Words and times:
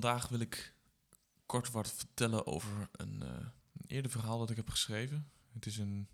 Vandaag 0.00 0.28
wil 0.28 0.40
ik 0.40 0.74
kort 1.46 1.70
wat 1.70 1.92
vertellen 1.92 2.46
over 2.46 2.88
een, 2.92 3.20
uh, 3.22 3.28
een 3.72 3.84
eerder 3.86 4.10
verhaal 4.10 4.38
dat 4.38 4.50
ik 4.50 4.56
heb 4.56 4.70
geschreven. 4.70 5.30
Het 5.52 5.66
is 5.66 5.78
een 5.78 6.08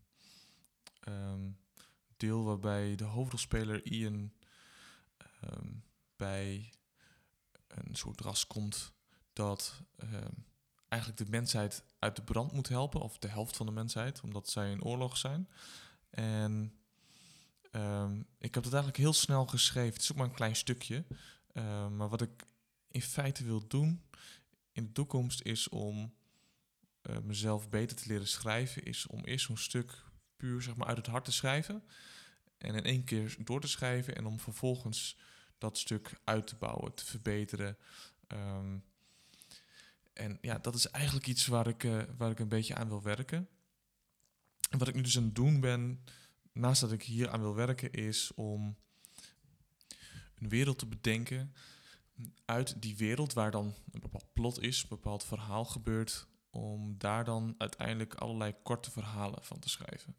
ehm, 1.01 1.51
deel 2.16 2.45
waarbij 2.45 2.96
de 2.96 3.04
hoofdrolspeler 3.04 3.87
Ian 3.87 4.32
ehm, 5.16 5.68
bij 6.16 6.72
een 7.68 7.95
soort 7.95 8.21
ras 8.21 8.46
komt 8.46 8.92
dat 9.32 9.83
ehm, 9.96 10.33
eigenlijk 10.88 11.24
de 11.24 11.30
mensheid 11.30 11.85
uit 11.99 12.17
de 12.17 12.22
brand 12.22 12.53
moet 12.53 12.69
helpen, 12.69 13.01
of 13.01 13.19
de 13.19 13.28
helft 13.28 13.56
van 13.56 13.67
de 13.67 13.72
mensheid, 13.72 14.21
omdat 14.21 14.49
zij 14.49 14.71
in 14.71 14.85
oorlog 14.85 15.17
zijn. 15.17 15.49
En 16.10 16.77
ik 18.38 18.55
heb 18.55 18.64
het 18.64 18.73
eigenlijk 18.73 18.96
heel 18.96 19.12
snel 19.12 19.46
geschreven. 19.46 19.92
Het 19.92 20.02
is 20.02 20.10
ook 20.10 20.16
maar 20.19 20.27
een 20.27 20.34
klein 20.34 20.56
stukje. 20.56 21.05
maar 21.91 22.09
wat 22.09 22.20
ik 22.20 22.51
in 22.93 23.02
feite 23.02 23.45
wil 23.45 23.66
doen 23.66 24.02
in 24.73 24.84
de 24.84 24.93
toekomst 24.93 25.43
is 25.43 25.69
om 25.69 26.15
uh, 27.03 27.19
mezelf 27.19 27.69
beter 27.69 27.97
te 27.97 28.09
leren 28.09 28.29
schrijven, 28.29 28.83
is 28.83 29.07
om 29.07 29.25
eerst 29.25 29.47
zo'n 29.47 29.57
stuk 29.57 30.05
puur 30.37 30.62
zeg 30.62 30.77
maar, 30.77 30.87
uit 30.87 30.97
het 30.97 31.07
hart 31.07 31.25
te 31.25 31.33
schrijven. 31.33 31.83
En 32.59 32.75
in 32.75 32.85
één 32.85 33.05
keer 33.05 33.37
door 33.39 33.61
te 33.61 33.69
schrijven 33.69 34.16
en 34.16 34.27
om 34.27 34.41
vervolgens 34.41 35.19
dat 35.59 35.79
stuk 35.79 36.21
uit 36.25 36.47
te 36.47 36.57
bouwen, 36.57 36.95
te 36.95 37.05
verbeteren. 37.05 37.77
Um, 38.29 38.85
en 40.13 40.38
ja, 40.41 40.59
dat 40.59 40.74
is 40.74 40.91
eigenlijk 40.91 41.27
iets 41.27 41.47
waar 41.47 41.66
ik, 41.66 41.83
uh, 41.83 42.02
waar 42.16 42.30
ik 42.30 42.38
een 42.38 42.49
beetje 42.49 42.74
aan 42.74 42.88
wil 42.88 43.02
werken. 43.02 43.49
En 44.71 44.79
wat 44.79 44.88
ik 44.88 44.95
nu 44.95 45.01
dus 45.01 45.16
aan 45.16 45.24
het 45.24 45.35
doen 45.35 45.61
ben, 45.61 46.05
naast 46.52 46.80
dat 46.80 46.93
ik 46.93 47.02
hier 47.02 47.30
aan 47.30 47.41
wil 47.41 47.55
werken, 47.55 47.93
is 47.93 48.35
om 48.35 48.77
een 50.35 50.49
wereld 50.49 50.79
te 50.79 50.87
bedenken 50.87 51.55
uit 52.45 52.83
die 52.83 52.97
wereld 52.97 53.33
waar 53.33 53.51
dan 53.51 53.75
een 53.93 54.01
bepaald 54.01 54.33
plot 54.33 54.61
is, 54.61 54.83
een 54.83 54.89
bepaald 54.89 55.25
verhaal 55.25 55.65
gebeurt, 55.65 56.27
om 56.51 56.99
daar 56.99 57.25
dan 57.25 57.55
uiteindelijk 57.59 58.15
allerlei 58.15 58.55
korte 58.63 58.91
verhalen 58.91 59.45
van 59.45 59.59
te 59.59 59.69
schrijven. 59.69 60.16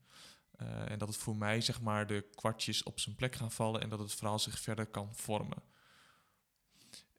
Uh, 0.61 0.91
en 0.91 0.99
dat 0.99 1.07
het 1.07 1.17
voor 1.17 1.35
mij 1.35 1.61
zeg 1.61 1.81
maar 1.81 2.07
de 2.07 2.29
kwartjes 2.35 2.83
op 2.83 2.99
zijn 2.99 3.15
plek 3.15 3.35
gaan 3.35 3.51
vallen 3.51 3.81
en 3.81 3.89
dat 3.89 3.99
het 3.99 4.13
verhaal 4.13 4.39
zich 4.39 4.59
verder 4.59 4.85
kan 4.85 5.15
vormen. 5.15 5.63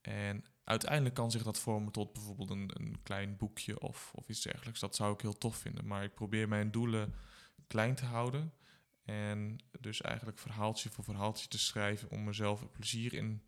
En 0.01 0.45
uiteindelijk 0.65 1.15
kan 1.15 1.31
zich 1.31 1.43
dat 1.43 1.59
vormen 1.59 1.93
tot 1.93 2.13
bijvoorbeeld 2.13 2.51
een, 2.51 2.71
een 2.75 3.03
klein 3.03 3.37
boekje 3.37 3.81
of, 3.81 4.13
of 4.15 4.29
iets 4.29 4.43
dergelijks. 4.43 4.81
Dat 4.81 4.97
zou 4.97 5.15
ik 5.15 5.21
heel 5.21 5.39
tof 5.39 5.57
vinden. 5.57 5.87
Maar 5.87 6.05
ik 6.05 6.15
probeer 6.15 6.49
mijn 6.49 6.71
doelen 6.71 7.15
klein 7.67 7.95
te 7.95 8.05
houden. 8.05 8.53
En 9.05 9.59
dus 9.81 10.01
eigenlijk 10.01 10.39
verhaaltje 10.39 10.91
voor 10.91 11.05
verhaaltje 11.05 11.49
te 11.49 11.59
schrijven 11.59 12.11
om 12.11 12.25
mezelf 12.25 12.71
plezier 12.73 13.13
in 13.15 13.43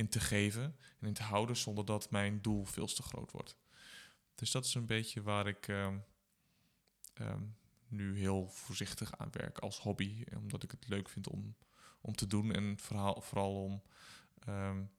in 0.00 0.08
te 0.08 0.20
geven 0.20 0.76
en 1.00 1.06
in 1.06 1.14
te 1.14 1.22
houden 1.22 1.56
zonder 1.56 1.84
dat 1.84 2.10
mijn 2.10 2.42
doel 2.42 2.64
veel 2.64 2.86
te 2.86 3.02
groot 3.02 3.30
wordt. 3.30 3.56
Dus 4.34 4.50
dat 4.50 4.64
is 4.64 4.74
een 4.74 4.86
beetje 4.86 5.22
waar 5.22 5.46
ik 5.46 5.68
ehm, 5.68 5.98
ehm, 7.14 7.42
nu 7.88 8.18
heel 8.18 8.48
voorzichtig 8.48 9.18
aan 9.18 9.30
werk 9.30 9.58
als 9.58 9.80
hobby, 9.80 10.24
omdat 10.36 10.62
ik 10.62 10.70
het 10.70 10.88
leuk 10.88 11.08
vind 11.08 11.28
om, 11.28 11.56
om 12.00 12.14
te 12.14 12.26
doen 12.26 12.52
en 12.52 12.78
verhaal, 12.78 13.20
vooral 13.20 13.62
om 13.64 13.82
um, 14.48 14.90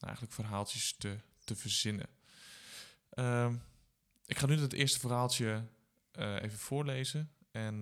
eigenlijk 0.00 0.34
verhaaltjes 0.34 0.92
te, 0.92 1.18
te 1.44 1.56
verzinnen. 1.56 2.08
ik 4.26 4.38
ga 4.38 4.46
nu 4.46 4.58
het 4.58 4.72
eerste 4.72 4.98
verhaaltje 4.98 5.66
uh, 6.18 6.42
even 6.42 6.58
voorlezen 6.58 7.30
en 7.50 7.78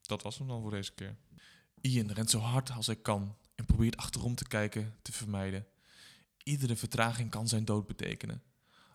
dat 0.00 0.22
was 0.22 0.38
hem 0.38 0.48
dan 0.48 0.62
voor 0.62 0.70
deze 0.70 0.94
keer. 0.94 1.16
Ian 1.80 2.10
rent 2.10 2.30
zo 2.30 2.38
hard 2.38 2.70
als 2.70 2.86
hij 2.86 2.96
kan 2.96 3.36
en 3.54 3.64
probeert 3.64 3.96
achterom 3.96 4.34
te 4.34 4.46
kijken 4.48 4.94
te 5.02 5.12
vermijden. 5.12 5.66
Iedere 6.42 6.76
vertraging 6.76 7.30
kan 7.30 7.48
zijn 7.48 7.64
dood 7.64 7.86
betekenen. 7.86 8.42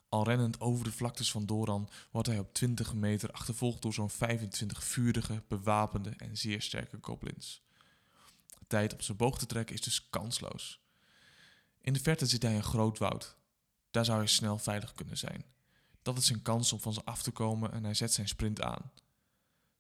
Al 0.10 0.24
rennend 0.24 0.60
over 0.60 0.84
de 0.84 0.92
vlaktes 0.92 1.32
van 1.32 1.46
Doran 1.46 1.90
wordt 2.12 2.28
hij 2.28 2.40
op 2.40 2.54
20 2.54 2.94
meter 2.94 3.32
achtervolgd 3.32 3.82
door 3.82 3.94
zo'n 3.94 4.10
25 4.10 4.84
vurige, 4.84 5.44
bewapende 5.48 6.14
en 6.18 6.38
zeer 6.38 6.62
sterke 6.62 6.98
goblins. 7.02 7.62
Tijd 8.68 8.94
om 8.94 9.02
zijn 9.02 9.18
boog 9.18 9.40
te 9.40 9.46
trekken 9.46 9.76
is 9.76 9.82
dus 9.82 10.10
kansloos. 10.10 10.80
In 11.82 11.94
de 11.94 12.00
verte 12.00 12.26
zit 12.26 12.44
hij 12.44 12.56
een 12.56 12.64
groot 12.64 12.98
woud. 12.98 13.38
Daar 13.92 14.06
zou 14.06 14.18
hij 14.18 14.28
snel 14.28 14.58
veilig 14.58 14.94
kunnen 14.94 15.18
zijn. 15.18 15.46
Dat 16.02 16.18
is 16.18 16.26
zijn 16.26 16.42
kans 16.42 16.74
om 16.74 16.80
van 16.80 16.94
ze 16.94 17.04
af 17.04 17.22
te 17.22 17.32
komen 17.32 17.72
en 17.72 17.84
hij 17.84 17.94
zet 17.94 18.14
zijn 18.14 18.28
sprint 18.28 18.62
aan. 18.62 18.92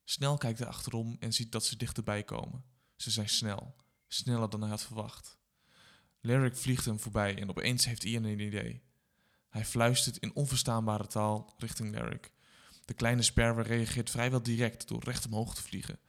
Snel 0.04 0.38
kijkt 0.38 0.60
hij 0.60 0.68
achterom 0.68 1.18
en 1.20 1.34
ziet 1.34 1.52
dat 1.52 1.66
ze 1.66 1.78
dichterbij 1.78 2.24
komen. 2.24 2.64
Ze 2.96 3.12
zijn 3.12 3.30
snel, 3.30 3.76
sneller 4.10 4.50
dan 4.50 4.62
hij 4.62 4.70
had 4.70 4.84
verwacht. 4.84 5.38
Lyric 6.22 6.56
vliegt 6.56 6.86
hem 6.86 7.00
voorbij 7.00 7.38
en 7.38 7.50
opeens 7.50 7.86
heeft 7.86 8.04
Ian 8.04 8.24
een 8.24 8.40
idee. 8.40 8.82
Hij 9.50 9.66
fluistert 9.66 10.18
in 10.18 10.36
onverstaanbare 10.36 11.08
taal 11.08 11.54
richting 11.58 11.92
Lyric. 11.96 12.32
De 12.86 12.94
kleine 12.94 13.22
sperwer 13.22 13.66
reageert 13.66 14.10
vrijwel 14.10 14.44
direct 14.44 14.88
door 14.88 15.04
recht 15.04 15.26
omhoog 15.26 15.56
te 15.56 15.62
vliegen. 15.62 16.00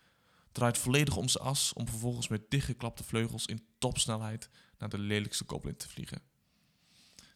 Draait 0.52 0.78
volledig 0.78 1.16
om 1.16 1.28
zijn 1.28 1.44
as 1.44 1.72
om 1.72 1.88
vervolgens 1.88 2.28
met 2.28 2.50
dichtgeklapte 2.50 3.04
vleugels 3.04 3.46
in 3.46 3.66
topsnelheid 3.78 4.50
naar 4.78 4.88
de 4.88 4.98
lelijkste 4.98 5.44
goblin 5.46 5.76
te 5.76 5.88
vliegen. 5.88 6.22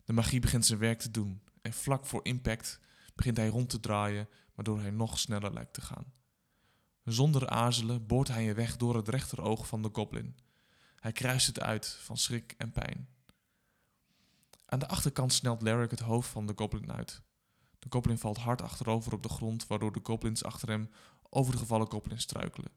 De 0.05 0.13
magie 0.13 0.41
begint 0.41 0.67
zijn 0.67 0.79
werk 0.79 0.99
te 0.99 1.11
doen 1.11 1.43
en 1.63 1.73
vlak 1.73 2.07
voor 2.07 2.25
impact 2.25 2.81
begint 3.15 3.37
hij 3.37 3.49
rond 3.49 3.71
te 3.71 3.81
draaien, 3.81 4.29
waardoor 4.55 4.81
hij 4.81 4.91
nog 4.91 5.19
sneller 5.19 5.53
lijkt 5.53 5.75
te 5.75 5.81
gaan. 5.81 6.13
Zonder 7.05 7.49
aarzelen 7.49 8.07
boort 8.07 8.29
hij 8.29 8.49
een 8.49 8.55
weg 8.55 8.77
door 8.77 8.97
het 8.97 9.09
rechteroog 9.09 9.67
van 9.67 9.83
de 9.83 9.91
goblin. 9.93 10.37
Hij 11.05 11.13
kruist 11.13 11.47
het 11.47 11.61
uit 11.61 11.87
van 11.87 12.17
schrik 12.17 12.55
en 12.59 12.73
pijn. 12.73 13.09
Aan 14.67 14.79
de 14.79 14.89
achterkant 14.89 15.33
snelt 15.33 15.63
Larry 15.63 15.87
het 15.91 16.01
hoofd 16.01 16.29
van 16.29 16.47
de 16.47 16.53
goblin 16.57 16.93
uit. 16.93 17.23
De 17.79 17.87
goblin 17.91 18.19
valt 18.19 18.37
hard 18.37 18.63
achterover 18.63 19.13
op 19.13 19.23
de 19.23 19.29
grond, 19.29 19.67
waardoor 19.67 19.93
de 19.93 20.01
goblins 20.03 20.45
achter 20.45 20.69
hem 20.69 20.91
over 21.31 21.53
de 21.53 21.59
gevallen 21.59 21.91
goblin 21.91 22.21
struikelen. 22.21 22.71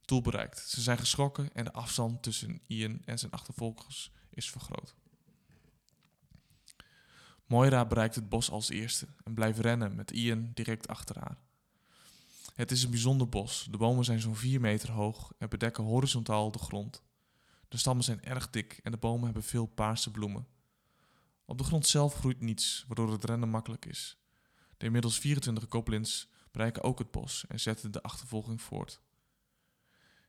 Doel 0.00 0.20
bereikt. 0.20 0.58
Ze 0.58 0.80
zijn 0.80 0.98
geschrokken 0.98 1.52
en 1.52 1.64
de 1.64 1.72
afstand 1.72 2.22
tussen 2.22 2.60
Ian 2.66 3.02
en 3.04 3.18
zijn 3.18 3.32
achtervolgers 3.32 4.12
is 4.30 4.50
vergroot. 4.50 4.94
Moira 7.46 7.86
bereikt 7.86 8.14
het 8.14 8.28
bos 8.28 8.50
als 8.50 8.68
eerste 8.68 9.06
en 9.24 9.34
blijft 9.34 9.58
rennen 9.58 9.94
met 9.94 10.10
Ian 10.10 10.50
direct 10.54 10.88
achter 10.88 11.18
haar. 11.18 11.38
Het 12.54 12.70
is 12.70 12.82
een 12.82 12.90
bijzonder 12.90 13.28
bos. 13.28 13.68
De 13.70 13.76
bomen 13.76 14.04
zijn 14.04 14.20
zo'n 14.20 14.36
4 14.36 14.60
meter 14.60 14.90
hoog 14.90 15.32
en 15.38 15.48
bedekken 15.48 15.84
horizontaal 15.84 16.50
de 16.50 16.58
grond. 16.58 17.08
De 17.70 17.76
stammen 17.76 18.04
zijn 18.04 18.24
erg 18.24 18.50
dik 18.50 18.80
en 18.82 18.90
de 18.90 18.96
bomen 18.96 19.24
hebben 19.24 19.42
veel 19.42 19.66
paarse 19.66 20.10
bloemen. 20.10 20.46
Op 21.44 21.58
de 21.58 21.64
grond 21.64 21.86
zelf 21.86 22.14
groeit 22.14 22.40
niets, 22.40 22.84
waardoor 22.86 23.12
het 23.12 23.24
rennen 23.24 23.48
makkelijk 23.48 23.86
is. 23.86 24.18
De 24.76 24.86
inmiddels 24.86 25.18
24 25.18 25.66
goblins 25.68 26.28
bereiken 26.50 26.82
ook 26.82 26.98
het 26.98 27.10
bos 27.10 27.46
en 27.46 27.60
zetten 27.60 27.90
de 27.90 28.02
achtervolging 28.02 28.62
voort. 28.62 29.00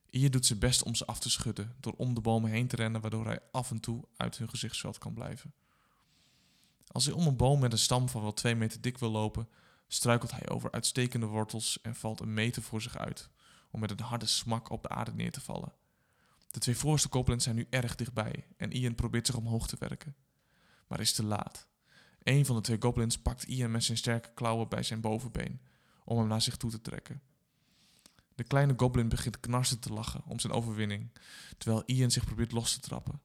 Ier 0.10 0.32
doet 0.32 0.46
zijn 0.46 0.60
best 0.60 0.84
om 0.84 0.96
ze 0.96 1.06
af 1.06 1.20
te 1.20 1.30
schudden 1.30 1.76
door 1.80 1.94
om 1.98 2.14
de 2.14 2.22
bomen 2.22 2.52
heen 2.52 2.68
te 2.68 2.76
rennen, 2.76 3.02
waardoor 3.02 3.26
hij 3.26 3.40
af 3.52 3.72
en 3.72 3.80
toe 3.80 4.08
uit 4.18 4.38
hun 4.38 4.50
gezichtsveld 4.50 4.98
kan 4.98 5.14
blijven. 5.14 5.54
Als 6.88 7.06
hij 7.06 7.14
om 7.14 7.28
een 7.28 7.38
boom 7.38 7.60
met 7.60 7.72
een 7.72 7.78
stam 7.78 8.10
van 8.10 8.22
wel 8.22 8.34
2 8.34 8.56
meter 8.56 8.82
dik 8.82 8.98
wil 8.98 9.12
lopen, 9.12 9.50
struikelt 9.88 10.32
hij 10.32 10.50
over 10.50 10.72
uitstekende 10.72 11.26
wortels 11.26 11.82
en 11.82 11.96
valt 11.96 12.20
een 12.20 12.34
meter 12.34 12.62
voor 12.62 12.82
zich 12.82 12.98
uit, 12.98 13.30
om 13.72 13.80
met 13.80 13.92
een 13.92 14.00
harde 14.00 14.26
smak 14.26 14.70
op 14.70 14.82
de 14.82 14.90
aarde 14.90 15.14
neer 15.14 15.32
te 15.32 15.42
vallen. 15.42 15.74
De 16.52 16.60
twee 16.60 16.78
voorste 16.78 17.08
goblins 17.12 17.44
zijn 17.44 17.56
nu 17.56 17.68
erg 17.70 17.96
dichtbij 17.96 18.48
en 18.58 18.72
Ian 18.72 18.96
probeert 18.96 19.26
zich 19.26 19.36
omhoog 19.36 19.68
te 19.68 19.76
werken. 19.80 20.16
Maar 20.88 21.00
is 21.00 21.14
te 21.14 21.24
laat. 21.24 21.68
Een 22.24 22.46
van 22.46 22.56
de 22.56 22.62
twee 22.62 22.82
goblins 22.82 23.18
pakt 23.18 23.44
Ian 23.44 23.72
met 23.72 23.84
zijn 23.84 23.98
sterke 23.98 24.32
klauwen 24.34 24.70
bij 24.70 24.84
zijn 24.84 25.02
bovenbeen, 25.02 25.62
om 26.04 26.18
hem 26.18 26.28
naar 26.28 26.42
zich 26.42 26.58
toe 26.58 26.72
te 26.72 26.82
trekken. 26.82 27.22
De 28.36 28.44
kleine 28.44 28.74
goblin 28.78 29.10
begint 29.10 29.40
knarsend 29.40 29.82
te 29.82 29.94
lachen 29.94 30.24
om 30.26 30.40
zijn 30.40 30.54
overwinning, 30.54 31.12
terwijl 31.58 31.84
Ian 31.86 32.12
zich 32.12 32.26
probeert 32.26 32.52
los 32.52 32.74
te 32.74 32.80
trappen. 32.80 33.22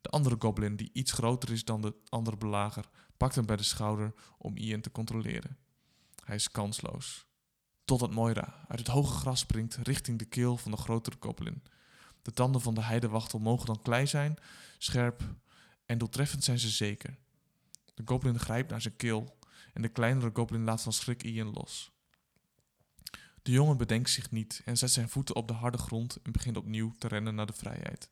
De 0.00 0.08
andere 0.08 0.36
goblin, 0.38 0.76
die 0.76 0.90
iets 0.92 1.12
groter 1.12 1.50
is 1.50 1.64
dan 1.64 1.80
de 1.80 1.94
andere 2.08 2.36
belager, 2.36 2.88
pakt 3.16 3.34
hem 3.34 3.46
bij 3.46 3.56
de 3.56 3.62
schouder 3.62 4.14
om 4.38 4.56
Ian 4.56 4.80
te 4.80 4.90
controleren. 4.90 5.58
Hij 6.24 6.34
is 6.34 6.50
kansloos. 6.50 7.26
Totdat 7.84 8.10
Moira 8.10 8.64
uit 8.68 8.78
het 8.78 8.88
hoge 8.88 9.14
gras 9.18 9.40
springt 9.40 9.76
richting 9.76 10.18
de 10.18 10.24
keel 10.24 10.56
van 10.56 10.70
de 10.70 10.76
grotere 10.76 11.16
goblin. 11.20 11.62
De 12.24 12.32
tanden 12.32 12.60
van 12.60 12.74
de 12.74 12.82
heidewachtel 12.82 13.38
mogen 13.38 13.66
dan 13.66 13.82
klei 13.82 14.06
zijn, 14.06 14.36
scherp 14.78 15.34
en 15.86 15.98
doeltreffend 15.98 16.44
zijn 16.44 16.58
ze 16.58 16.68
zeker. 16.68 17.16
De 17.94 18.02
goblin 18.04 18.38
grijpt 18.38 18.70
naar 18.70 18.80
zijn 18.80 18.96
keel 18.96 19.38
en 19.72 19.82
de 19.82 19.88
kleinere 19.88 20.30
goblin 20.32 20.64
laat 20.64 20.82
van 20.82 20.92
schrik 20.92 21.22
Ian 21.22 21.52
los. 21.52 21.92
De 23.42 23.50
jongen 23.50 23.76
bedenkt 23.76 24.10
zich 24.10 24.30
niet 24.30 24.62
en 24.64 24.76
zet 24.76 24.90
zijn 24.90 25.08
voeten 25.08 25.34
op 25.34 25.48
de 25.48 25.54
harde 25.54 25.78
grond 25.78 26.22
en 26.22 26.32
begint 26.32 26.56
opnieuw 26.56 26.94
te 26.98 27.08
rennen 27.08 27.34
naar 27.34 27.46
de 27.46 27.52
vrijheid. 27.52 28.10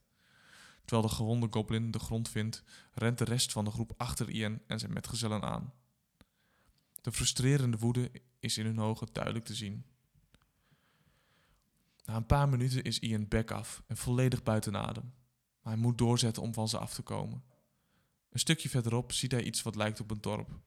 Terwijl 0.85 1.09
de 1.09 1.15
gewonde 1.15 1.49
goblin 1.51 1.91
de 1.91 1.99
grond 1.99 2.29
vindt, 2.29 2.63
rent 2.93 3.19
de 3.19 3.25
rest 3.25 3.53
van 3.53 3.65
de 3.65 3.71
groep 3.71 3.95
achter 3.97 4.31
Ian 4.31 4.61
en 4.67 4.79
zijn 4.79 4.93
metgezellen 4.93 5.43
aan. 5.43 5.73
De 7.01 7.13
frustrerende 7.13 7.77
woede 7.77 8.11
is 8.39 8.59
in 8.59 8.67
hun 8.67 8.81
ogen 8.81 9.09
duidelijk 9.13 9.45
te 9.45 9.55
zien. 9.55 9.85
Na 12.05 12.17
een 12.17 12.27
paar 12.27 12.49
minuten 12.49 12.83
is 12.83 12.99
Ian 12.99 13.29
bek 13.29 13.51
af 13.51 13.83
en 13.87 13.97
volledig 13.97 14.43
buiten 14.43 14.77
adem. 14.77 15.15
Maar 15.63 15.73
hij 15.73 15.83
moet 15.83 15.99
doorzetten 15.99 16.43
om 16.43 16.55
van 16.55 16.69
ze 16.69 16.79
af 16.79 16.95
te 16.95 17.03
komen. 17.03 17.45
Een 18.29 18.39
stukje 18.39 18.69
verderop 18.69 19.13
ziet 19.13 19.33
hij 19.33 19.43
iets 19.43 19.63
wat 19.63 19.77
lijkt 19.77 20.01
op 20.01 20.11
een 20.11 20.21
dorp. 20.21 20.61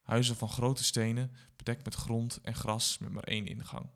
Huizen 0.00 0.36
van 0.36 0.48
grote 0.48 0.84
stenen, 0.84 1.32
bedekt 1.56 1.84
met 1.84 1.94
grond 1.94 2.40
en 2.42 2.54
gras 2.54 2.98
met 2.98 3.12
maar 3.12 3.22
één 3.22 3.46
ingang. 3.46 3.90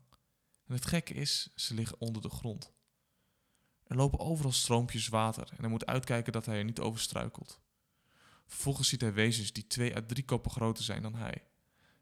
En 0.65 0.73
het 0.73 0.85
gekke 0.85 1.13
is, 1.13 1.49
ze 1.55 1.73
liggen 1.73 2.01
onder 2.01 2.21
de 2.21 2.29
grond. 2.29 2.73
Er 3.83 3.95
lopen 3.95 4.19
overal 4.19 4.51
stroompjes 4.51 5.07
water 5.07 5.49
en 5.49 5.57
hij 5.59 5.69
moet 5.69 5.85
uitkijken 5.85 6.33
dat 6.33 6.45
hij 6.45 6.57
er 6.57 6.63
niet 6.63 6.79
over 6.79 6.99
struikelt. 6.99 7.61
Vervolgens 8.45 8.87
ziet 8.87 9.01
hij 9.01 9.13
wezens 9.13 9.51
die 9.51 9.67
twee 9.67 9.95
à 9.95 10.01
drie 10.05 10.25
koppen 10.25 10.51
groter 10.51 10.83
zijn 10.83 11.01
dan 11.01 11.15
hij. 11.15 11.43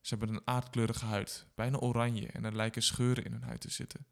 Ze 0.02 0.16
hebben 0.16 0.36
een 0.36 0.48
aardkleurige 0.48 1.06
huid, 1.06 1.48
bijna 1.56 1.78
oranje, 1.78 2.28
en 2.28 2.46
er 2.46 2.56
lijken 2.56 2.84
scheuren 2.84 3.26
in 3.26 3.32
hun 3.32 3.44
huid 3.44 3.62
te 3.62 3.72
zitten. 3.72 4.06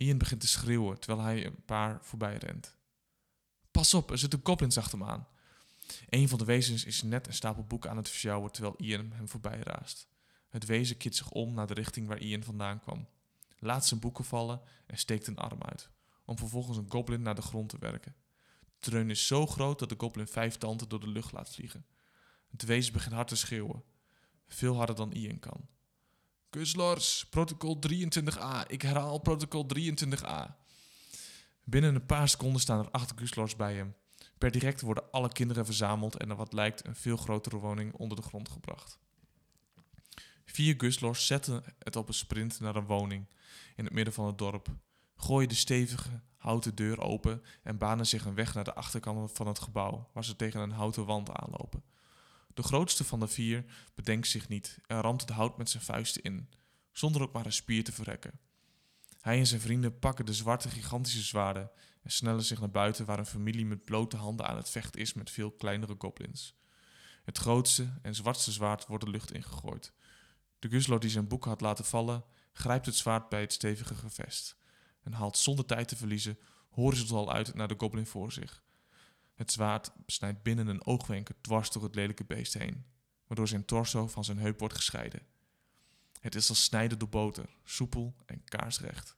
Ian 0.00 0.18
begint 0.18 0.40
te 0.40 0.48
schreeuwen 0.48 0.98
terwijl 0.98 1.26
hij 1.26 1.46
een 1.46 1.64
paar 1.64 1.98
voorbij 2.02 2.36
rent. 2.36 2.76
Pas 3.70 3.94
op, 3.94 4.10
er 4.10 4.18
zitten 4.18 4.40
goblins 4.42 4.78
achter 4.78 4.98
hem 4.98 5.08
aan. 5.08 5.28
Een 6.08 6.28
van 6.28 6.38
de 6.38 6.44
wezens 6.44 6.84
is 6.84 7.02
net 7.02 7.26
een 7.26 7.34
stapel 7.34 7.64
boeken 7.64 7.90
aan 7.90 7.96
het 7.96 8.08
versjouwen 8.08 8.52
terwijl 8.52 8.74
Ian 8.76 9.12
hem 9.12 9.28
voorbij 9.28 9.60
raast. 9.60 10.08
Het 10.48 10.64
wezen 10.66 10.96
keert 10.96 11.16
zich 11.16 11.30
om 11.30 11.54
naar 11.54 11.66
de 11.66 11.74
richting 11.74 12.06
waar 12.06 12.18
Ian 12.18 12.42
vandaan 12.42 12.80
kwam, 12.80 13.08
laat 13.58 13.86
zijn 13.86 14.00
boeken 14.00 14.24
vallen 14.24 14.60
en 14.86 14.98
steekt 14.98 15.26
een 15.26 15.36
arm 15.36 15.62
uit, 15.62 15.90
om 16.24 16.38
vervolgens 16.38 16.76
een 16.76 16.90
goblin 16.90 17.22
naar 17.22 17.34
de 17.34 17.42
grond 17.42 17.68
te 17.68 17.78
werken. 17.78 18.14
De 18.60 18.90
dreun 18.90 19.10
is 19.10 19.26
zo 19.26 19.46
groot 19.46 19.78
dat 19.78 19.88
de 19.88 19.94
goblin 19.98 20.26
vijf 20.26 20.56
tanden 20.56 20.88
door 20.88 21.00
de 21.00 21.08
lucht 21.08 21.32
laat 21.32 21.50
vliegen. 21.50 21.86
Het 22.50 22.64
wezen 22.64 22.92
begint 22.92 23.14
hard 23.14 23.28
te 23.28 23.36
schreeuwen, 23.36 23.84
veel 24.46 24.76
harder 24.76 24.96
dan 24.96 25.12
Ian 25.12 25.38
kan. 25.38 25.68
Kuslors, 26.50 27.26
protocol 27.30 27.78
23a, 27.88 28.66
ik 28.66 28.82
herhaal 28.82 29.18
protocol 29.18 29.66
23a. 29.78 30.56
Binnen 31.64 31.94
een 31.94 32.06
paar 32.06 32.28
seconden 32.28 32.60
staan 32.60 32.78
er 32.78 32.90
acht 32.90 33.12
Guslors 33.16 33.56
bij 33.56 33.74
hem. 33.74 33.94
Per 34.38 34.50
direct 34.50 34.80
worden 34.80 35.10
alle 35.10 35.32
kinderen 35.32 35.64
verzameld 35.64 36.16
en 36.16 36.30
er 36.30 36.36
wat 36.36 36.52
lijkt 36.52 36.86
een 36.86 36.96
veel 36.96 37.16
grotere 37.16 37.56
woning 37.56 37.94
onder 37.94 38.16
de 38.16 38.22
grond 38.22 38.48
gebracht. 38.48 38.98
Vier 40.44 40.74
Guslors 40.78 41.26
zetten 41.26 41.64
het 41.78 41.96
op 41.96 42.08
een 42.08 42.14
sprint 42.14 42.60
naar 42.60 42.76
een 42.76 42.86
woning 42.86 43.26
in 43.76 43.84
het 43.84 43.92
midden 43.92 44.14
van 44.14 44.26
het 44.26 44.38
dorp, 44.38 44.68
gooien 45.16 45.48
de 45.48 45.54
stevige 45.54 46.20
houten 46.36 46.74
deur 46.74 47.00
open 47.00 47.42
en 47.62 47.78
banen 47.78 48.06
zich 48.06 48.24
een 48.24 48.34
weg 48.34 48.54
naar 48.54 48.64
de 48.64 48.74
achterkant 48.74 49.32
van 49.32 49.46
het 49.46 49.58
gebouw, 49.58 50.10
waar 50.12 50.24
ze 50.24 50.36
tegen 50.36 50.60
een 50.60 50.70
houten 50.70 51.04
wand 51.04 51.30
aanlopen. 51.30 51.82
De 52.54 52.62
grootste 52.62 53.04
van 53.04 53.20
de 53.20 53.28
vier 53.28 53.64
bedenkt 53.94 54.28
zich 54.28 54.48
niet 54.48 54.78
en 54.86 55.00
ramt 55.00 55.20
het 55.20 55.30
hout 55.30 55.58
met 55.58 55.70
zijn 55.70 55.82
vuisten 55.82 56.22
in, 56.22 56.50
zonder 56.92 57.22
ook 57.22 57.32
maar 57.32 57.46
een 57.46 57.52
spier 57.52 57.84
te 57.84 57.92
verrekken. 57.92 58.40
Hij 59.20 59.38
en 59.38 59.46
zijn 59.46 59.60
vrienden 59.60 59.98
pakken 59.98 60.26
de 60.26 60.34
zwarte 60.34 60.68
gigantische 60.68 61.22
zwaarden 61.22 61.70
en 62.02 62.10
snellen 62.10 62.44
zich 62.44 62.60
naar 62.60 62.70
buiten 62.70 63.06
waar 63.06 63.18
een 63.18 63.26
familie 63.26 63.66
met 63.66 63.84
blote 63.84 64.16
handen 64.16 64.46
aan 64.46 64.56
het 64.56 64.70
vechten 64.70 65.00
is 65.00 65.12
met 65.12 65.30
veel 65.30 65.50
kleinere 65.50 65.94
goblins. 65.98 66.58
Het 67.24 67.38
grootste 67.38 67.98
en 68.02 68.14
zwartste 68.14 68.52
zwaard 68.52 68.86
wordt 68.86 69.04
de 69.04 69.10
lucht 69.10 69.32
ingegooid. 69.32 69.92
De 70.58 70.68
Guslo 70.68 70.98
die 70.98 71.10
zijn 71.10 71.28
boeken 71.28 71.50
had 71.50 71.60
laten 71.60 71.84
vallen, 71.84 72.24
grijpt 72.52 72.86
het 72.86 72.94
zwaard 72.94 73.28
bij 73.28 73.40
het 73.40 73.52
stevige 73.52 73.94
gevest 73.94 74.56
en 75.02 75.12
haalt 75.12 75.38
zonder 75.38 75.64
tijd 75.64 75.88
te 75.88 75.96
verliezen 75.96 76.38
horizontaal 76.70 77.32
uit 77.32 77.54
naar 77.54 77.68
de 77.68 77.74
goblin 77.78 78.06
voor 78.06 78.32
zich. 78.32 78.62
Het 79.40 79.52
zwaard 79.52 79.90
snijdt 80.06 80.42
binnen 80.42 80.66
een 80.66 80.86
oogwenken 80.86 81.34
dwars 81.40 81.70
door 81.70 81.82
het 81.82 81.94
lelijke 81.94 82.24
beest 82.24 82.54
heen, 82.54 82.84
waardoor 83.26 83.48
zijn 83.48 83.64
torso 83.64 84.06
van 84.06 84.24
zijn 84.24 84.38
heup 84.38 84.58
wordt 84.58 84.74
gescheiden. 84.74 85.22
Het 86.20 86.34
is 86.34 86.48
als 86.48 86.64
snijden 86.64 86.98
door 86.98 87.08
boter, 87.08 87.48
soepel 87.64 88.14
en 88.26 88.44
kaarsrecht. 88.44 89.16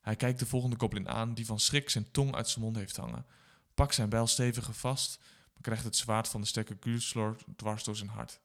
Hij 0.00 0.16
kijkt 0.16 0.38
de 0.38 0.46
volgende 0.46 0.76
goblin 0.78 1.08
aan, 1.08 1.34
die 1.34 1.46
van 1.46 1.60
schrik 1.60 1.90
zijn 1.90 2.10
tong 2.10 2.34
uit 2.34 2.48
zijn 2.48 2.64
mond 2.64 2.76
heeft 2.76 2.96
hangen, 2.96 3.26
pakt 3.74 3.94
zijn 3.94 4.08
bijl 4.08 4.26
steviger 4.26 4.74
vast, 4.74 5.18
maar 5.52 5.62
krijgt 5.62 5.84
het 5.84 5.96
zwaard 5.96 6.28
van 6.28 6.40
de 6.40 6.46
sterke 6.46 6.76
Guslor 6.80 7.36
dwars 7.56 7.84
door 7.84 7.96
zijn 7.96 8.10
hart. 8.10 8.40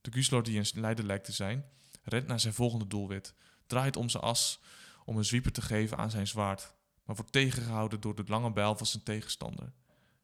De 0.00 0.12
Guslor, 0.12 0.42
die 0.42 0.58
een 0.58 0.80
leider 0.80 1.04
lijkt 1.04 1.24
te 1.24 1.32
zijn, 1.32 1.64
rent 2.02 2.26
naar 2.26 2.40
zijn 2.40 2.54
volgende 2.54 2.86
doelwit, 2.86 3.34
draait 3.66 3.96
om 3.96 4.08
zijn 4.08 4.22
as 4.22 4.60
om 5.04 5.16
een 5.16 5.24
zwieper 5.24 5.52
te 5.52 5.62
geven 5.62 5.96
aan 5.96 6.10
zijn 6.10 6.26
zwaard, 6.26 6.74
maar 7.04 7.16
wordt 7.16 7.32
tegengehouden 7.32 8.00
door 8.00 8.14
de 8.14 8.24
lange 8.26 8.52
bijl 8.52 8.76
van 8.76 8.86
zijn 8.86 9.02
tegenstander. 9.02 9.72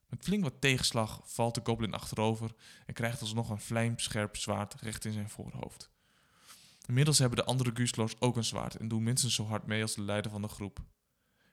Met 0.09 0.23
flink 0.23 0.43
wat 0.43 0.61
tegenslag 0.61 1.21
valt 1.25 1.55
de 1.55 1.61
goblin 1.65 1.95
achterover 1.95 2.55
en 2.87 2.95
krijgt 2.95 3.21
alsnog 3.21 3.51
een 3.51 3.61
vlijmscherp 3.61 4.37
zwaard 4.37 4.75
recht 4.81 5.05
in 5.05 5.13
zijn 5.13 5.31
voorhoofd. 5.31 5.91
Inmiddels 6.87 7.19
hebben 7.19 7.39
de 7.39 7.45
andere 7.45 7.71
Guslors 7.75 8.21
ook 8.21 8.37
een 8.37 8.45
zwaard 8.45 8.75
en 8.75 8.89
doen 8.89 9.03
minstens 9.03 9.35
zo 9.35 9.45
hard 9.45 9.67
mee 9.67 9.83
als 9.83 9.95
de 9.95 10.03
leider 10.03 10.31
van 10.31 10.43
de 10.43 10.49
groep. 10.49 10.79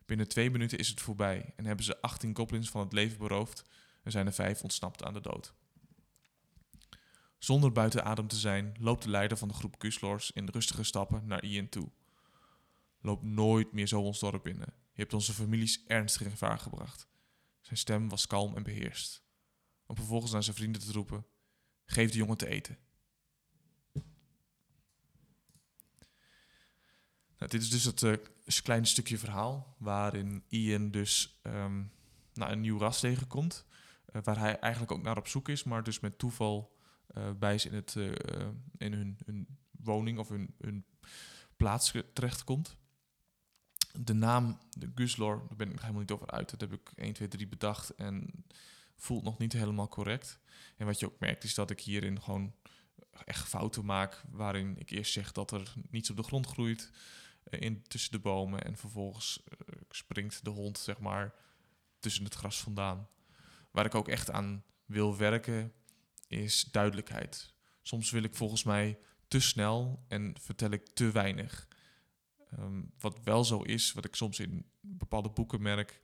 Binnen 0.05 0.27
twee 0.27 0.51
minuten 0.51 0.77
is 0.77 0.87
het 0.87 1.01
voorbij 1.01 1.53
en 1.55 1.65
hebben 1.65 1.85
ze 1.85 2.01
18 2.01 2.35
goblins 2.35 2.69
van 2.69 2.81
het 2.81 2.93
leven 2.93 3.17
beroofd 3.17 3.63
en 4.03 4.11
zijn 4.11 4.25
er 4.25 4.33
vijf 4.33 4.61
ontsnapt 4.61 5.03
aan 5.03 5.13
de 5.13 5.21
dood. 5.21 5.53
Zonder 7.37 7.71
buiten 7.71 8.05
adem 8.05 8.27
te 8.27 8.35
zijn, 8.35 8.75
loopt 8.79 9.03
de 9.03 9.09
leider 9.09 9.37
van 9.37 9.47
de 9.47 9.53
groep 9.53 9.75
Guslors 9.77 10.31
in 10.31 10.47
rustige 10.47 10.83
stappen 10.83 11.27
naar 11.27 11.43
Ian 11.43 11.69
toe. 11.69 11.89
Loop 13.01 13.23
nooit 13.23 13.71
meer 13.71 13.87
zo 13.87 14.01
ons 14.01 14.19
dorp 14.19 14.43
binnen. 14.43 14.73
Je 14.95 15.01
hebt 15.01 15.13
onze 15.13 15.33
families 15.33 15.85
ernstig 15.87 16.21
in 16.21 16.29
gevaar 16.29 16.59
gebracht. 16.59 17.07
Zijn 17.61 17.77
stem 17.77 18.09
was 18.09 18.27
kalm 18.27 18.55
en 18.55 18.63
beheerst. 18.63 19.23
Om 19.85 19.95
vervolgens 19.95 20.31
naar 20.31 20.43
zijn 20.43 20.55
vrienden 20.55 20.81
te 20.81 20.91
roepen: 20.91 21.25
Geef 21.85 22.11
de 22.11 22.17
jongen 22.17 22.37
te 22.37 22.47
eten. 22.47 22.77
Nou, 27.37 27.51
dit 27.51 27.61
is 27.61 27.69
dus 27.69 27.83
het 27.83 28.01
uh, 28.01 28.15
kleine 28.63 28.85
stukje 28.85 29.17
verhaal 29.17 29.75
waarin 29.79 30.43
Ian 30.47 30.91
dus 30.91 31.39
um, 31.43 31.91
nou, 32.33 32.51
een 32.51 32.61
nieuw 32.61 32.79
ras 32.79 32.99
tegenkomt. 32.99 33.65
Uh, 34.13 34.21
waar 34.23 34.39
hij 34.39 34.59
eigenlijk 34.59 34.91
ook 34.91 35.01
naar 35.01 35.17
op 35.17 35.27
zoek 35.27 35.49
is, 35.49 35.63
maar 35.63 35.83
dus 35.83 35.99
met 35.99 36.17
toeval 36.17 36.77
uh, 37.17 37.31
bij 37.31 37.53
is 37.53 37.65
in, 37.65 37.73
het, 37.73 37.95
in 38.77 38.93
hun, 38.93 39.47
woning 39.71 40.19
of 40.19 40.29
hun 40.29 40.85
plaats 41.57 41.93
terechtkomt. 42.13 42.77
De 43.97 44.13
naam, 44.13 44.59
de 44.77 44.91
Guslor, 44.95 45.43
daar 45.47 45.57
ben 45.57 45.71
ik 45.71 45.79
helemaal 45.79 45.99
niet 45.99 46.11
over 46.11 46.31
uit. 46.31 46.49
Dat 46.49 46.61
heb 46.61 46.73
ik 46.73 46.91
1, 46.95 47.13
2, 47.13 47.27
3 47.27 47.47
bedacht 47.47 47.89
en 47.89 48.45
voelt 48.95 49.23
nog 49.23 49.37
niet 49.37 49.53
helemaal 49.53 49.87
correct. 49.87 50.39
En 50.77 50.85
wat 50.85 50.99
je 50.99 51.05
ook 51.05 51.19
merkt 51.19 51.43
is 51.43 51.53
dat 51.53 51.69
ik 51.69 51.81
hierin 51.81 52.21
gewoon 52.21 52.53
echt 53.25 53.47
fouten 53.47 53.85
maak. 53.85 54.23
Waarin 54.31 54.77
ik 54.77 54.89
eerst 54.89 55.11
zeg 55.11 55.31
dat 55.31 55.51
er 55.51 55.73
niets 55.89 56.09
op 56.09 56.17
de 56.17 56.23
grond 56.23 56.47
groeit 56.47 56.91
in, 57.49 57.83
tussen 57.87 58.11
de 58.11 58.19
bomen. 58.19 58.63
En 58.63 58.77
vervolgens 58.77 59.43
uh, 59.47 59.75
springt 59.89 60.43
de 60.43 60.49
hond, 60.49 60.77
zeg 60.77 60.99
maar, 60.99 61.33
tussen 61.99 62.23
het 62.23 62.33
gras 62.33 62.61
vandaan. 62.61 63.07
Waar 63.71 63.85
ik 63.85 63.95
ook 63.95 64.07
echt 64.07 64.31
aan 64.31 64.63
wil 64.85 65.17
werken, 65.17 65.73
is 66.27 66.63
duidelijkheid. 66.63 67.53
Soms 67.81 68.11
wil 68.11 68.23
ik 68.23 68.35
volgens 68.35 68.63
mij 68.63 68.99
te 69.27 69.39
snel 69.39 70.03
en 70.07 70.35
vertel 70.39 70.69
ik 70.69 70.87
te 70.93 71.11
weinig. 71.11 71.67
Um, 72.59 72.91
wat 72.99 73.19
wel 73.23 73.43
zo 73.43 73.61
is, 73.61 73.93
wat 73.93 74.05
ik 74.05 74.15
soms 74.15 74.39
in 74.39 74.65
bepaalde 74.81 75.29
boeken 75.29 75.61
merk, 75.61 76.01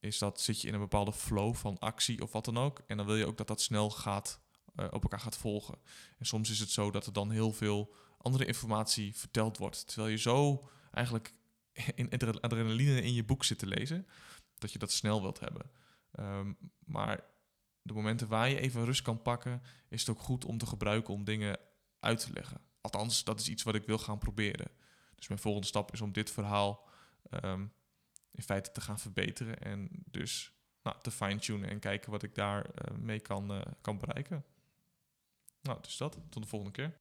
is 0.00 0.18
dat 0.18 0.40
zit 0.40 0.60
je 0.60 0.68
in 0.68 0.74
een 0.74 0.80
bepaalde 0.80 1.12
flow 1.12 1.54
van 1.54 1.78
actie 1.78 2.22
of 2.22 2.32
wat 2.32 2.44
dan 2.44 2.58
ook. 2.58 2.82
En 2.86 2.96
dan 2.96 3.06
wil 3.06 3.16
je 3.16 3.26
ook 3.26 3.36
dat 3.36 3.46
dat 3.46 3.60
snel 3.60 3.90
gaat, 3.90 4.40
uh, 4.76 4.86
op 4.90 5.02
elkaar 5.02 5.20
gaat 5.20 5.36
volgen. 5.36 5.78
En 6.18 6.26
soms 6.26 6.50
is 6.50 6.58
het 6.58 6.70
zo 6.70 6.90
dat 6.90 7.06
er 7.06 7.12
dan 7.12 7.30
heel 7.30 7.52
veel 7.52 7.94
andere 8.18 8.46
informatie 8.46 9.16
verteld 9.16 9.58
wordt. 9.58 9.86
Terwijl 9.86 10.08
je 10.08 10.18
zo 10.18 10.68
eigenlijk 10.92 11.34
in 11.94 12.10
adrenaline 12.40 13.02
in 13.02 13.14
je 13.14 13.24
boek 13.24 13.44
zit 13.44 13.58
te 13.58 13.66
lezen, 13.66 14.06
dat 14.58 14.72
je 14.72 14.78
dat 14.78 14.92
snel 14.92 15.22
wilt 15.22 15.40
hebben. 15.40 15.70
Um, 16.20 16.56
maar 16.84 17.24
de 17.82 17.92
momenten 17.92 18.28
waar 18.28 18.48
je 18.48 18.60
even 18.60 18.84
rust 18.84 19.02
kan 19.02 19.22
pakken, 19.22 19.62
is 19.88 20.00
het 20.00 20.10
ook 20.10 20.22
goed 20.22 20.44
om 20.44 20.58
te 20.58 20.66
gebruiken 20.66 21.14
om 21.14 21.24
dingen 21.24 21.58
uit 22.00 22.20
te 22.20 22.32
leggen. 22.32 22.60
Althans, 22.80 23.24
dat 23.24 23.40
is 23.40 23.48
iets 23.48 23.62
wat 23.62 23.74
ik 23.74 23.86
wil 23.86 23.98
gaan 23.98 24.18
proberen. 24.18 24.70
Dus 25.16 25.28
mijn 25.28 25.40
volgende 25.40 25.66
stap 25.66 25.92
is 25.92 26.00
om 26.00 26.12
dit 26.12 26.30
verhaal 26.30 26.88
um, 27.44 27.72
in 28.30 28.42
feite 28.42 28.72
te 28.72 28.80
gaan 28.80 28.98
verbeteren 28.98 29.58
en 29.58 29.88
dus 30.04 30.52
nou, 30.82 30.96
te 31.02 31.10
fine-tunen 31.10 31.70
en 31.70 31.78
kijken 31.78 32.10
wat 32.10 32.22
ik 32.22 32.34
daar 32.34 32.66
uh, 32.66 32.96
mee 32.96 33.20
kan, 33.20 33.52
uh, 33.52 33.60
kan 33.80 33.98
bereiken. 33.98 34.44
Nou, 35.60 35.78
dus 35.82 35.96
dat. 35.96 36.18
Tot 36.28 36.42
de 36.42 36.48
volgende 36.48 36.72
keer. 36.72 36.98